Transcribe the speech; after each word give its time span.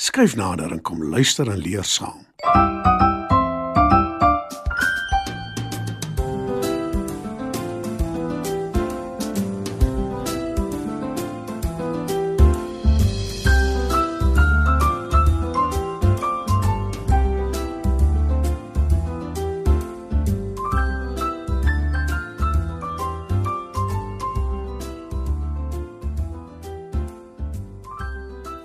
Skuif 0.00 0.32
nader 0.34 0.72
en 0.72 0.80
kom 0.80 1.02
luister 1.04 1.50
en 1.52 1.58
leer 1.60 1.84
saam. 1.84 2.24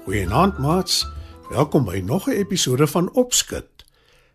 Goeienaand 0.05 0.57
maats. 0.63 1.14
Welkom 1.55 1.85
by 1.87 2.01
nog 2.03 2.27
'n 2.27 2.31
episode 2.31 2.87
van 2.87 3.13
Opskud. 3.13 3.85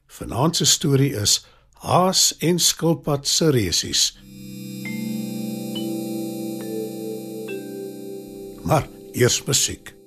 Vanaand 0.07 0.57
se 0.57 0.65
storie 0.65 1.15
is 1.15 1.45
Haas 1.73 2.37
en 2.39 2.59
skilpad 2.59 3.29
se 3.29 3.51
resies. 3.51 4.19
Maar 8.63 8.89
eers 9.13 9.45
musiek. 9.45 10.00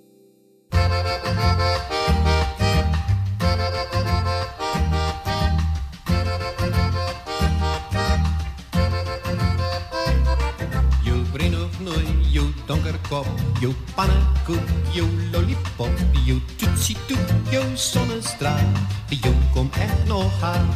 Jou 12.73 12.81
donker 12.81 12.99
kop, 13.09 13.27
jou 13.61 13.73
pannekoek, 13.95 14.69
jou 14.93 15.05
lollipop, 15.31 15.91
jou 16.25 16.39
toetsie 16.57 16.97
toet, 17.07 17.33
jou 17.51 17.63
sonnestraal, 17.75 18.65
jou 19.09 19.33
kom 19.53 19.69
ek 19.77 20.07
nog 20.07 20.31
aan. 20.41 20.67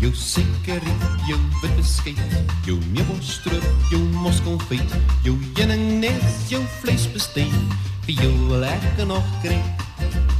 Jou 0.00 0.12
suikerie, 0.12 0.96
jou 1.28 1.38
wit 1.62 1.76
beskei, 1.78 2.14
jou 2.66 2.76
meubelstroop, 2.92 3.64
jou 3.90 4.00
moskonfyt, 4.20 4.96
jou 5.24 5.36
heuningnes, 5.56 6.44
jou 6.50 6.60
vleisbestei, 6.82 7.48
vir 8.04 8.20
jou 8.20 8.32
wil 8.50 8.66
ek 8.68 9.04
nog 9.08 9.24
kry. 9.42 9.60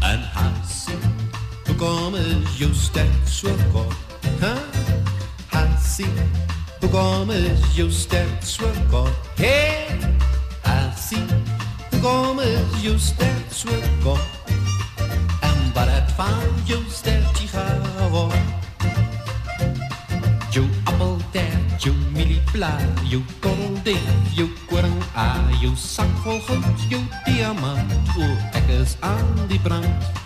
En 0.05 0.21
hasie, 0.35 0.99
hoe 1.67 1.77
kom 1.81 2.19
is 2.19 2.59
jou 2.59 2.73
stem 2.77 3.13
so 3.25 3.49
kort? 3.73 4.29
Huh? 4.43 4.59
Hasie, 5.55 6.11
hoe 6.83 6.91
kom 6.93 7.33
is 7.33 7.71
jou 7.79 7.89
stem 7.91 8.29
so 8.45 8.69
kort? 8.91 9.33
Hey, 9.41 10.14
hasie, 11.05 11.25
hoe 11.91 12.01
kom 12.01 12.41
is 12.41 12.83
jou 12.83 12.99
stem 12.99 13.43
so 13.51 13.69
kort? 14.03 14.53
En 15.41 15.73
wat 15.75 15.89
het 15.89 16.13
van 16.17 16.49
jou 16.65 16.83
stemtje 16.89 17.49
geworden? 17.49 18.43
Jou 20.51 20.67
appeltaart, 20.85 21.83
jou 21.83 21.95
mielieblaar, 22.13 22.89
jou 23.03 23.23
korreldeeg, 23.41 24.13
jou 24.33 24.49
koring 24.67 25.03
A, 25.17 25.45
jou 25.61 25.73
sak 25.77 26.11
vol 26.23 26.41
goud, 26.47 26.87
jou 26.89 27.03
diamant, 27.27 27.93
o, 28.17 28.29
ek 28.55 28.71
is 28.81 28.97
aan 29.01 29.45
die 29.49 29.61
brand. 29.61 30.23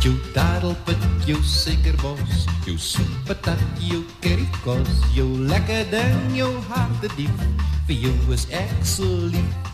Jou 0.00 0.14
dadelpit, 0.34 1.02
jou 1.26 1.40
suikerbos, 1.44 2.46
jou 2.64 2.76
soepatat, 2.78 3.60
jou 3.82 4.04
currykos, 4.20 4.94
jou 5.16 5.28
lekker 5.50 5.90
ding, 5.90 6.22
jou 6.38 6.52
harte 6.70 7.10
diep, 7.18 7.44
vir 7.90 8.06
jou 8.08 8.16
is 8.36 8.46
ek 8.54 8.78
so 8.86 9.10
lief. 9.34 9.69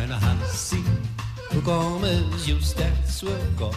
En 0.04 0.10
Hansie, 0.10 0.84
hoe 1.50 1.62
kom 1.62 2.04
is 2.04 2.44
jou 2.46 2.60
stem 2.60 2.92
so 3.08 3.28
kort? 3.56 3.76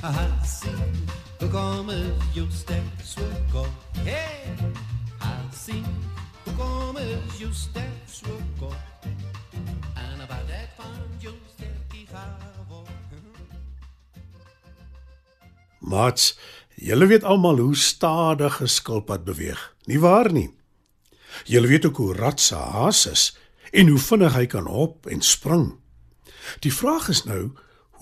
Hansie, 0.00 0.74
hoe 1.38 1.48
kom 1.48 1.90
is 1.90 2.24
jou 2.36 2.46
stem 2.50 2.88
so 3.04 3.22
kort? 3.52 3.98
Hey, 4.02 4.56
Hansie, 5.22 5.84
hoe 6.44 6.54
kom 6.58 6.98
is 6.98 7.38
jou 7.38 7.52
stem 7.54 7.92
so 8.10 8.34
kort? 8.58 9.06
En 9.94 10.24
wat 10.26 10.50
ek 10.50 10.74
van 10.80 10.98
jou 11.22 11.34
stemkie 11.52 12.08
geword? 12.10 12.90
Maats, 15.78 16.32
julle 16.74 17.06
weet 17.06 17.22
almal 17.22 17.62
hoe 17.62 17.76
stadig 17.76 18.58
'n 18.58 18.66
skilpad 18.66 19.22
beweeg. 19.24 19.62
Nie 19.86 20.00
waar 20.02 20.32
nie? 20.32 20.50
Julle 21.46 21.70
weet 21.70 21.86
ook 21.86 21.96
hoe 21.96 22.18
ratse 22.18 22.58
haas 22.58 23.06
is 23.06 23.30
en 23.72 23.88
hoe 23.88 23.98
vinnig 23.98 24.34
hy 24.36 24.46
kan 24.52 24.68
hop 24.68 25.08
en 25.08 25.24
spring. 25.24 25.72
Die 26.64 26.72
vraag 26.74 27.08
is 27.12 27.24
nou, 27.24 27.52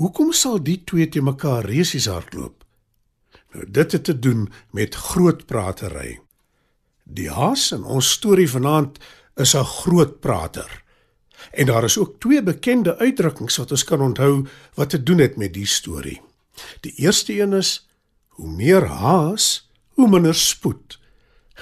hoekom 0.00 0.32
sal 0.34 0.58
die 0.62 0.81
twee 0.84 1.08
te 1.08 1.22
mekaar 1.22 1.64
resies 1.69 2.08
hardloop? 2.10 2.64
Nou 3.54 3.64
dit 3.66 3.92
het 3.92 4.04
te 4.04 4.19
doen 4.19 4.48
met 4.70 4.94
groot 4.94 5.47
pratery. 5.47 6.20
Die 7.04 7.30
haas 7.30 7.70
in 7.75 7.84
ons 7.84 8.10
storie 8.19 8.48
vanaand 8.50 8.98
is 9.36 9.54
'n 9.54 9.64
groot 9.64 10.20
prater. 10.20 10.82
En 11.50 11.66
daar 11.66 11.84
is 11.84 11.98
ook 11.98 12.20
twee 12.20 12.42
bekende 12.42 12.97
uitdrukkings 12.98 13.56
wat 13.56 13.70
ons 13.70 13.84
kan 13.84 14.00
onthou 14.00 14.47
wat 14.75 14.91
te 14.91 15.03
doen 15.03 15.19
het 15.19 15.36
met 15.36 15.54
die 15.54 15.66
storie. 15.66 16.20
Die 16.80 16.92
eerste 16.94 17.41
een 17.41 17.53
is 17.53 17.88
hoe 18.28 18.50
meer 18.50 18.86
haas, 18.86 19.70
hoe 19.88 20.09
minder 20.09 20.34
spoed. 20.34 20.99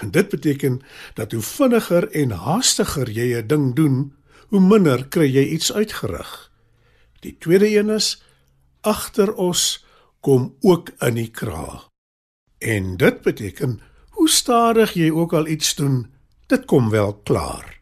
En 0.01 0.11
dit 0.11 0.29
beteken 0.29 0.81
dat 1.15 1.33
hoe 1.33 1.43
vinniger 1.43 2.11
en 2.11 2.31
haastiger 2.31 3.11
jy 3.11 3.37
'n 3.37 3.47
ding 3.47 3.75
doen, 3.75 4.15
hoe 4.49 4.61
minder 4.61 5.09
kry 5.09 5.29
jy 5.35 5.45
iets 5.45 5.73
uitgerig. 5.73 6.51
Die 7.21 7.37
tweede 7.39 7.69
een 7.77 7.91
is 7.91 8.23
agter 8.81 9.35
ons 9.35 9.85
kom 10.21 10.57
ook 10.61 10.91
in 10.99 11.15
die 11.15 11.31
kraal. 11.31 11.89
En 12.59 12.97
dit 12.97 13.23
beteken 13.23 13.81
hoe 14.09 14.29
stadig 14.29 14.93
jy 14.93 15.11
ook 15.11 15.33
al 15.33 15.47
iets 15.47 15.75
doen, 15.75 16.15
dit 16.47 16.65
kom 16.65 16.91
wel 16.91 17.15
klaar. 17.15 17.81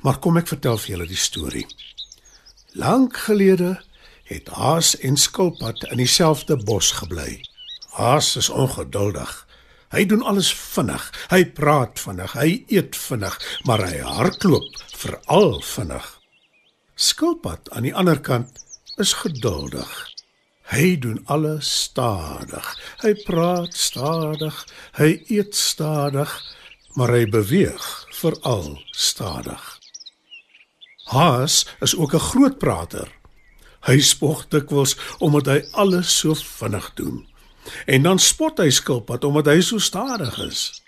Maar 0.00 0.18
kom 0.18 0.36
ek 0.36 0.46
vertel 0.46 0.78
vir 0.78 0.90
julle 0.90 1.06
die 1.06 1.16
storie. 1.16 1.66
Lank 2.72 3.16
gelede 3.16 3.80
het 4.24 4.48
Haas 4.48 4.96
en 4.98 5.16
Skilpad 5.16 5.84
in 5.90 5.96
dieselfde 5.96 6.56
bos 6.56 6.90
gebly. 6.90 7.40
Haas 7.96 8.36
is 8.36 8.48
ongeduldig. 8.48 9.45
Hy 9.94 10.04
doen 10.10 10.22
alles 10.22 10.50
vinnig. 10.54 11.04
Hy 11.30 11.44
praat 11.56 12.00
vinnig, 12.02 12.34
hy 12.34 12.64
eet 12.72 12.96
vinnig, 12.98 13.38
maar 13.64 13.84
hy 13.86 14.02
hardloop 14.02 14.82
veral 14.96 15.60
vinnig. 15.62 16.06
Skilpad 16.96 17.70
aan 17.76 17.86
die 17.86 17.94
ander 17.94 18.20
kant 18.20 18.62
is 18.98 19.12
geduldig. 19.20 19.90
Hy 20.72 20.96
doen 20.98 21.20
alles 21.30 21.68
stadig. 21.84 22.66
Hy 23.04 23.12
praat 23.26 23.76
stadig, 23.78 24.64
hy 24.98 25.12
eet 25.30 25.54
stadig, 25.54 26.32
maar 26.98 27.12
hy 27.14 27.26
beweeg 27.30 27.84
veral 28.16 28.78
stadig. 28.90 29.62
Haas 31.12 31.66
is 31.80 31.94
ook 31.94 32.14
'n 32.14 32.28
groot 32.32 32.58
prater. 32.58 33.12
Hy 33.86 34.00
spog 34.00 34.48
dikwels 34.48 34.96
omdat 35.18 35.46
hy 35.46 35.60
alles 35.72 36.18
so 36.18 36.34
vinnig 36.34 36.90
doen. 36.94 37.26
En 37.86 38.02
dan 38.02 38.18
spot 38.18 38.58
hy 38.58 38.70
skilpad 38.70 39.24
omdat 39.24 39.46
hy 39.46 39.60
so 39.60 39.78
stadig 39.78 40.38
is. 40.38 40.82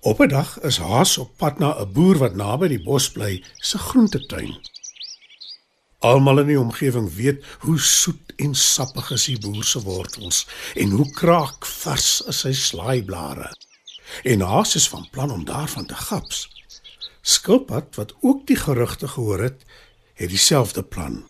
Op 0.00 0.20
'n 0.20 0.28
dag 0.28 0.60
is 0.60 0.78
Haas 0.78 1.18
op 1.18 1.36
pad 1.36 1.58
na 1.58 1.80
'n 1.80 1.92
boer 1.92 2.18
wat 2.18 2.34
naby 2.34 2.68
die 2.68 2.82
bos 2.82 3.10
bly, 3.10 3.44
se 3.56 3.78
groentetuin. 3.78 4.56
Almal 5.98 6.38
in 6.38 6.46
die 6.46 6.60
omgewing 6.60 7.14
weet 7.14 7.44
hoe 7.58 7.80
soet 7.80 8.32
en 8.36 8.54
sappig 8.54 9.10
is 9.10 9.24
die 9.24 9.38
boer 9.38 9.64
se 9.64 9.82
wortels 9.82 10.46
en 10.74 10.90
hoe 10.90 11.10
kraak 11.10 11.66
vars 11.66 12.22
is 12.26 12.38
sy 12.38 12.52
slaaiblare. 12.52 13.50
En 14.22 14.40
Haas 14.40 14.74
is 14.74 14.88
van 14.88 15.08
plan 15.10 15.30
om 15.30 15.44
daarvan 15.44 15.86
te 15.86 15.94
gaps. 15.94 16.48
Skilpad 17.20 17.94
wat 17.94 18.14
ook 18.20 18.46
die 18.46 18.56
gerugte 18.56 19.08
gehoor 19.08 19.42
het, 19.42 19.64
het 20.14 20.28
dieselfde 20.28 20.82
plan. 20.82 21.28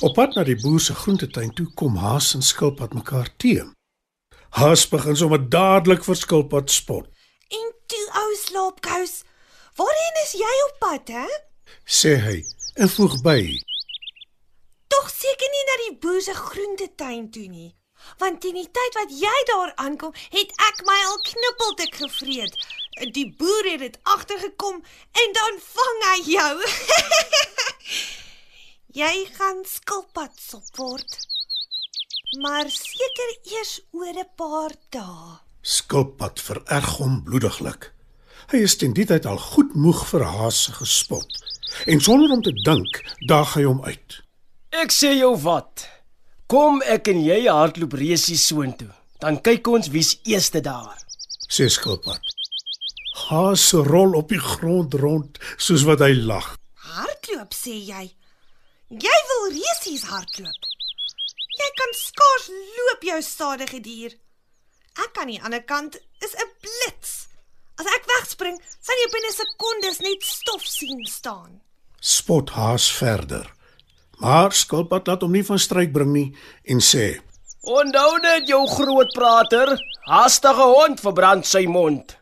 Op 0.00 0.14
pad 0.14 0.34
na 0.34 0.44
die 0.44 0.60
boer 0.60 0.80
se 0.80 0.94
groentetuin 0.94 1.54
toe 1.54 1.66
kom 1.74 1.96
Haas 1.96 2.34
en 2.34 2.42
Skilpad 2.42 2.94
mekaar 2.94 3.32
teë. 3.36 3.75
Haas 4.56 4.86
begin 4.88 5.16
sommer 5.20 5.42
dadelik 5.52 6.04
vir 6.04 6.16
Skilpad 6.16 6.70
spot. 6.72 7.08
En 7.52 7.66
toe 7.92 8.04
ou 8.20 8.30
slaapkous, 8.40 9.18
waarheen 9.76 10.16
is 10.22 10.32
jy 10.40 10.54
op 10.66 10.78
pad, 10.80 11.12
hè? 11.12 11.26
Sê 11.84 12.14
hy 12.24 12.36
en 12.80 12.88
voeg 12.94 13.18
by: 13.26 13.42
Tog 14.94 15.12
seker 15.12 15.52
nie 15.56 15.66
na 15.68 15.76
die 15.82 15.92
boer 16.06 16.24
se 16.24 16.38
groentetuin 16.38 17.28
toe 17.36 17.44
nie. 17.50 17.68
Want 18.24 18.40
teen 18.40 18.56
die 18.56 18.72
tyd 18.80 18.98
wat 19.02 19.12
jy 19.26 19.36
daar 19.52 19.76
aankom, 19.84 20.16
het 20.38 20.56
ek 20.70 20.82
my 20.88 20.98
al 21.10 21.20
knippeldik 21.28 22.00
gevreet. 22.00 22.56
Die 23.12 23.28
boer 23.36 23.72
het 23.74 23.84
dit 23.84 24.02
agtergekom 24.16 24.80
en 25.20 25.40
dan 25.42 25.64
vang 25.68 26.04
hy 26.08 26.18
jou. 26.32 26.52
jy 29.04 29.14
gaan 29.36 29.66
skilpad 29.68 30.32
sop 30.40 30.80
word. 30.80 31.35
Maar 32.38 32.66
seker 32.70 33.30
eers 33.42 33.80
oor 33.90 34.16
'n 34.18 34.28
paar 34.36 34.72
dae. 34.90 35.38
Skilpad 35.62 36.40
vererg 36.40 36.90
hom 36.98 37.22
bloediglik. 37.22 37.92
Hy 38.50 38.58
is 38.62 38.76
teen 38.76 38.92
die 38.92 39.04
tyd 39.06 39.26
al 39.26 39.38
goed 39.38 39.74
moeg 39.74 40.06
vir 40.10 40.22
Haas 40.22 40.62
se 40.64 40.72
gespot. 40.72 41.28
En 41.86 42.00
sonder 42.00 42.30
om 42.30 42.42
te 42.42 42.52
dink, 42.52 43.02
daag 43.26 43.54
hy 43.54 43.62
hom 43.62 43.84
uit. 43.84 44.22
Ek 44.70 44.90
sê 44.92 45.16
jou 45.18 45.36
wat. 45.42 45.88
Kom 46.46 46.82
ek 46.82 47.08
en 47.08 47.24
jy 47.24 47.48
hardloop 47.48 47.92
reusie 47.92 48.36
soontoe. 48.38 48.92
Dan 49.18 49.40
kyk 49.40 49.66
ons 49.66 49.88
wie's 49.88 50.18
eerste 50.24 50.60
daar. 50.60 50.98
sê 51.48 51.68
skilpad. 51.68 52.20
Haas 53.28 53.72
rol 53.72 54.14
op 54.14 54.28
die 54.28 54.38
grond 54.38 54.94
rond 54.94 55.38
soos 55.56 55.82
wat 55.82 55.98
hy 56.00 56.12
lag. 56.14 56.56
Hardloop 56.74 57.54
sê 57.54 57.74
jy. 57.80 58.14
Jy 58.90 59.16
wil 59.28 59.44
resies 59.50 60.04
hardloop. 60.04 60.75
Jy 61.56 61.70
kan 61.80 61.92
skaars 61.96 62.48
loop 62.50 63.02
jou 63.10 63.20
stadige 63.22 63.80
dier. 63.80 64.12
Ek 65.04 65.18
aan 65.20 65.32
die 65.32 65.42
ander 65.42 65.64
kant 65.64 65.96
is 66.24 66.34
'n 66.34 66.50
blits. 66.60 67.28
As 67.76 67.86
ek 67.86 68.08
wegspring, 68.08 68.56
sal 68.80 68.96
jy 68.96 69.08
binne 69.12 69.32
sekondes 69.32 69.98
net 70.00 70.22
stof 70.22 70.64
sien 70.64 71.04
staan. 71.04 71.60
Spot 72.00 72.50
Haas 72.50 72.90
verder. 72.92 73.52
Maar 74.18 74.52
skilpad 74.52 75.06
laat 75.06 75.22
hom 75.22 75.32
nie 75.32 75.44
van 75.44 75.58
stryk 75.58 75.92
bring 75.92 76.12
nie 76.12 76.36
en 76.64 76.80
sê: 76.80 77.20
Onthou 77.66 78.18
net 78.22 78.48
jou 78.48 78.62
groot 78.66 79.12
prater. 79.12 79.74
Haastige 80.06 80.62
hond 80.62 81.00
verbrand 81.00 81.46
sy 81.46 81.66
mond. 81.66 82.16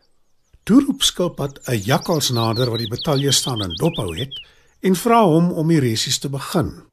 Toe 0.65 0.81
roep 0.81 1.03
skilpad 1.03 1.59
'n 1.69 1.83
jakkals 1.85 2.31
nader 2.33 2.69
wat 2.69 2.79
die 2.79 2.89
betalje 2.89 3.31
staan 3.31 3.61
en 3.61 3.75
dophou 3.77 4.11
het 4.17 4.33
en 4.81 4.95
vra 4.95 5.21
hom 5.23 5.51
om 5.51 5.67
die 5.67 5.79
resies 5.79 6.19
te 6.19 6.29
begin. 6.29 6.83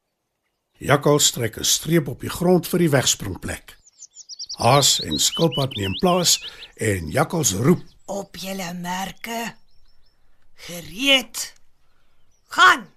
Jakkals 0.82 1.30
trek 1.30 1.56
'n 1.58 1.64
streep 1.64 2.08
op 2.08 2.20
die 2.20 2.30
grond 2.30 2.66
vir 2.66 2.78
die 2.78 2.90
wegspringplek. 2.90 3.78
Haas 4.58 5.00
en 5.00 5.18
skilpad 5.18 5.76
neem 5.76 5.94
plaas 6.00 6.42
en 6.74 7.10
jakkals 7.10 7.52
roep 7.52 7.82
Op 8.06 8.36
julle 8.36 8.74
merke. 8.74 9.54
Gereed. 10.54 11.54
Gaan. 12.48 12.88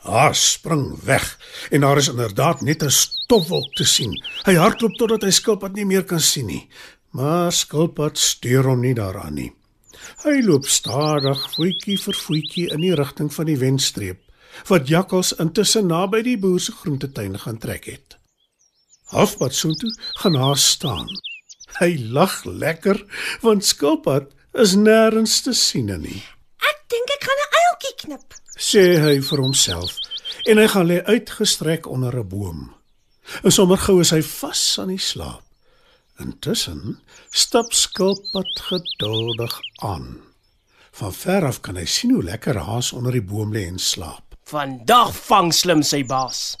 Haas 0.00 0.52
spring 0.52 0.96
weg 1.04 1.38
en 1.70 1.80
daar 1.80 1.96
is 1.96 2.08
inderdaad 2.08 2.60
net 2.60 2.82
'n 2.82 2.90
stofwolk 2.90 3.74
te 3.74 3.84
sien. 3.84 4.22
Hy 4.44 4.54
hardloop 4.54 4.96
totdat 4.96 5.22
hy 5.22 5.30
skilpad 5.30 5.72
nie 5.72 5.86
meer 5.86 6.04
kan 6.04 6.20
sien 6.20 6.46
nie. 6.46 6.68
Maar 7.10 7.52
skilpad 7.52 8.18
steur 8.18 8.64
hom 8.64 8.80
nie 8.80 8.94
daaraan 8.94 9.34
nie. 9.34 9.52
Hy 10.24 10.40
loop 10.42 10.64
stadig, 10.64 11.54
voetjie 11.54 11.98
vir 11.98 12.14
voetjie 12.14 12.70
in 12.72 12.80
die 12.80 12.94
rigting 12.94 13.34
van 13.34 13.46
die 13.46 13.58
wenstreep 13.58 14.25
wat 14.68 14.88
jakkals 14.88 15.32
intussen 15.42 15.86
naby 15.86 16.22
die 16.22 16.38
boer 16.38 16.60
se 16.60 16.72
groentetuin 16.72 17.38
gaan 17.38 17.58
trek 17.58 17.84
het. 17.84 18.16
Halfpad 19.12 19.54
soontoe 19.54 19.92
gaan 20.20 20.34
Haas 20.34 20.64
staan. 20.76 21.08
Hy 21.78 21.96
lag 22.10 22.44
lekker 22.44 23.02
want 23.44 23.64
skilpad 23.64 24.32
is 24.56 24.74
nêrens 24.74 25.42
te 25.44 25.52
sien 25.52 25.92
nie. 26.00 26.22
Ek 26.70 26.78
dink 26.90 27.12
ek 27.16 27.28
gaan 27.28 27.42
'n 27.42 27.54
uiltjie 27.62 27.94
knip. 28.02 28.34
sê 28.56 28.84
hy 29.04 29.20
vir 29.20 29.40
homself 29.40 29.98
en 30.48 30.58
hy 30.58 30.66
gaan 30.66 30.88
lê 30.88 30.98
uitgestrek 31.04 31.86
onder 31.86 32.16
'n 32.18 32.28
boom. 32.28 32.74
En 33.42 33.52
sommer 33.52 33.78
gou 33.78 34.00
is 34.00 34.10
hy 34.10 34.22
vas 34.22 34.78
aan 34.78 34.88
die 34.88 34.98
slaap. 34.98 35.42
Intussen 36.18 37.00
stap 37.30 37.72
skilpad 37.72 38.52
geduldig 38.68 39.60
aan. 39.84 40.20
Van 40.92 41.12
ver 41.12 41.44
af 41.44 41.60
kan 41.60 41.76
hy 41.76 41.84
sien 41.84 42.14
hoe 42.14 42.22
lekker 42.22 42.56
haas 42.56 42.92
onder 42.92 43.12
die 43.12 43.22
boom 43.22 43.52
lê 43.52 43.66
en 43.66 43.78
slaap. 43.78 44.25
Vandag 44.46 45.08
vang 45.26 45.48
slim 45.50 45.80
sy 45.82 46.04
baas. 46.06 46.54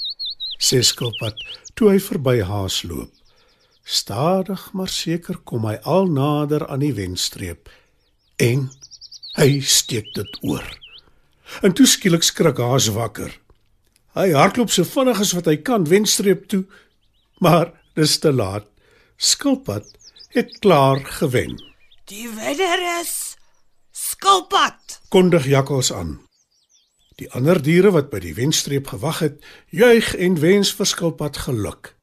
Sê 0.58 0.80
skilpad 0.82 1.38
toe 1.78 1.92
hy 1.92 2.00
verby 2.02 2.40
haas 2.42 2.80
loop. 2.82 3.12
Stadig 3.86 4.64
maar 4.74 4.90
seker 4.90 5.38
kom 5.46 5.68
hy 5.70 5.76
al 5.86 6.10
nader 6.10 6.64
aan 6.66 6.82
die 6.82 6.90
wenstreep 6.96 7.70
en 8.42 8.66
hy 9.38 9.60
steek 9.62 10.10
dit 10.18 10.40
oor. 10.42 10.66
En 11.62 11.78
toe 11.78 11.86
skielik 11.86 12.26
skrik 12.26 12.58
haas 12.58 12.90
wakker. 12.90 13.30
Hy 14.18 14.32
hardloop 14.34 14.74
so 14.74 14.82
vinnig 14.82 15.22
as 15.22 15.36
wat 15.38 15.46
hy 15.46 15.60
kan 15.62 15.86
wenstreep 15.86 16.48
toe, 16.50 16.64
maar 17.38 17.70
dis 17.94 18.18
te 18.18 18.34
laat. 18.34 18.66
Skilpad 19.14 19.86
het 20.34 20.58
klaar 20.58 21.06
gewen. 21.22 21.54
Die 22.10 22.26
wedder 22.34 22.82
is 22.98 23.36
skulpad. 23.94 24.98
Kondig 25.14 25.46
jakkals 25.46 25.94
aan. 25.94 26.25
Die 27.16 27.28
ander 27.32 27.62
diere 27.62 27.94
wat 27.94 28.10
by 28.12 28.20
die 28.20 28.34
wenstreep 28.36 28.90
gewag 28.92 29.22
het, 29.24 29.36
juig 29.72 30.12
en 30.20 30.34
wens 30.40 30.72
vir 30.76 30.88
skilpad 30.90 31.38
geluk. 31.46 31.94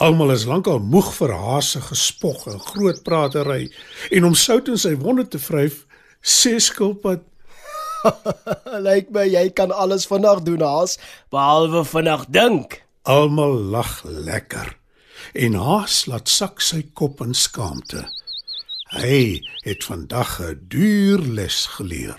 Almal 0.00 0.32
is 0.32 0.46
lankal 0.48 0.80
moeg 0.80 1.10
vir 1.18 1.34
haas 1.36 1.74
se 1.74 1.80
gespog 1.84 2.46
en 2.48 2.60
groot 2.70 3.02
pratery 3.04 3.66
en 4.08 4.30
om 4.30 4.34
sout 4.34 4.70
in 4.72 4.80
sy 4.80 4.94
wonde 5.02 5.26
te 5.28 5.40
vryf, 5.42 5.84
sê 6.24 6.56
skilpad 6.56 7.26
Lyk 8.86 9.10
my 9.12 9.26
jy 9.28 9.50
kan 9.52 9.72
alles 9.76 10.06
vinnig 10.08 10.40
doen, 10.46 10.64
haas, 10.64 10.96
behalwe 11.28 11.84
vinnig 11.84 12.24
dink. 12.32 12.78
Almal 13.04 13.58
lag 13.74 14.00
lekker. 14.04 14.72
En 15.36 15.54
Haas 15.60 16.06
laat 16.08 16.32
sak 16.32 16.64
sy 16.64 16.82
kop 16.96 17.20
in 17.20 17.36
skaamte. 17.36 18.06
Hy 18.96 19.44
het 19.68 19.84
vandag 19.84 20.40
'n 20.40 20.64
duur 20.72 21.20
les 21.20 21.66
geleer. 21.76 22.18